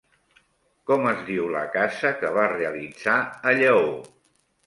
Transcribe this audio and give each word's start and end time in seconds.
Com 0.91 1.03
es 1.09 1.19
diu 1.27 1.49
la 1.57 1.61
casa 1.75 2.11
que 2.21 2.31
va 2.37 2.47
realitzar 2.55 3.19
a 3.51 3.55
Lleó? 3.61 3.85